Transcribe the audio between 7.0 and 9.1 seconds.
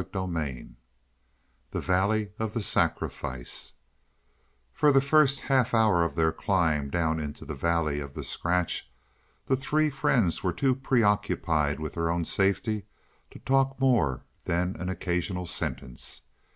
into the valley of the scratch,